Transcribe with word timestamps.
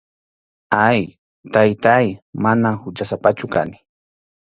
Ay, 0.87 0.99
Taytáy, 1.53 2.07
manam 2.43 2.75
huchasapachu 2.83 3.47
kani. 3.53 3.77